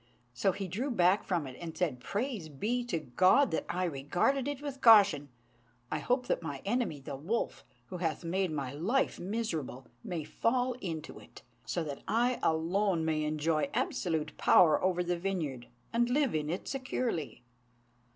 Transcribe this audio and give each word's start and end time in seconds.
So 0.33 0.51
he 0.51 0.67
drew 0.67 0.89
back 0.89 1.23
from 1.23 1.45
it, 1.45 1.55
and 1.61 1.77
said, 1.77 1.99
"Praise 1.99 2.49
be 2.49 2.83
to 2.85 2.97
God 3.01 3.51
that 3.51 3.67
I 3.69 3.83
regarded 3.83 4.47
it 4.47 4.59
with 4.59 4.81
caution! 4.81 5.29
I 5.91 5.99
hope 5.99 6.25
that 6.25 6.41
my 6.41 6.63
enemy, 6.65 6.99
the 6.99 7.15
wolf, 7.15 7.63
who 7.89 7.97
hath 7.97 8.23
made 8.25 8.49
my 8.49 8.73
life 8.73 9.19
miserable, 9.19 9.85
may 10.03 10.23
fall 10.23 10.73
into 10.81 11.19
it, 11.19 11.43
so 11.67 11.83
that 11.83 12.01
I 12.07 12.39
alone 12.41 13.05
may 13.05 13.23
enjoy 13.23 13.69
absolute 13.75 14.35
power 14.37 14.83
over 14.83 15.03
the 15.03 15.19
vineyard, 15.19 15.67
and 15.93 16.09
live 16.09 16.33
in 16.33 16.49
it 16.49 16.67
securely." 16.67 17.43